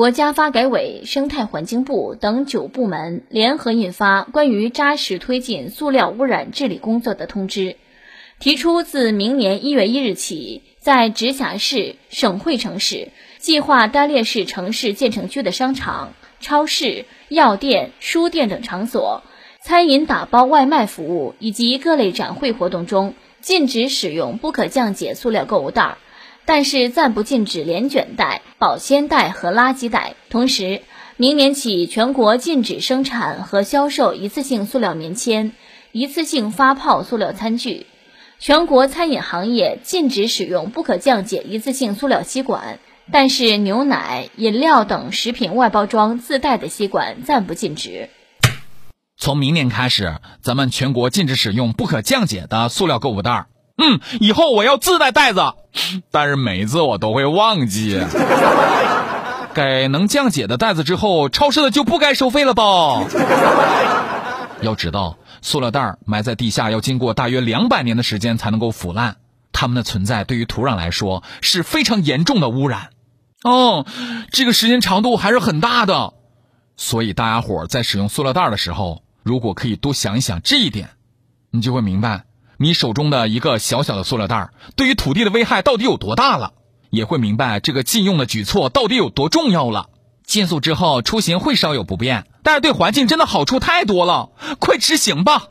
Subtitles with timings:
[0.00, 7.72] 国家发改委、生态环境部等九部门联合印发《关于扎实推进塑料污染治理工作的通知》，
[8.38, 19.22] 提出自明年一月一日起，在直辖市、省会城市、计划单列市城市建成区的商场、超市、药店、书店等场所，
[19.62, 23.12] 餐饮打包外卖服务以及各类展会活动中，
[23.42, 25.98] 禁止使用不可降解塑料购物袋。
[26.52, 30.16] 但是暂不禁止连卷袋、保鲜袋和垃圾袋。
[30.30, 30.82] 同时，
[31.16, 35.52] 明年起全国禁止生产和销售一次性塑料棉签、
[35.92, 37.86] 一次性发泡塑料餐具。
[38.40, 42.80] 全国餐饮行业禁止使用不可降解一次性塑料吸管，
[43.12, 48.10] 但是牛奶、饮料等食品外包装自带的吸管暂不禁止。
[49.16, 53.46] 从明年开始，咱们全国禁止使用不可降解的塑料购物袋。
[53.80, 55.40] 嗯，以后我要自带袋子，
[56.10, 58.00] 但是每次我都会忘记。
[59.52, 63.02] 改能降解的袋子之后，超市的就不该收费了吧？
[64.62, 69.16] 要知道，塑料袋埋在地下要经过大约两百年的时间才能够腐烂，
[69.52, 72.90] 它们的存在对于土壤来说是非常严重的污染。
[73.42, 73.86] 哦，
[74.30, 76.12] 这个时间长度还是很大的，
[76.76, 80.90] 所以大家伙在使用塑料袋的时候，如果可以多想一想这一点，
[81.50, 82.24] 你就会明白。
[82.62, 86.52] 你手中的一个小小的塑料袋，对于土地的危害到底有多大了？
[86.90, 89.86] 也会明白这个禁用的举措到底有多重要了。
[90.26, 95.46] 禁塑之后，出行会稍有不便，但是对环境真的好处太多了，快执行吧！